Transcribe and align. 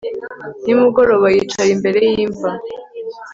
nimugoroba 0.63 1.25
yicara 1.35 1.69
imbere 1.75 1.99
y'imva 2.09 2.49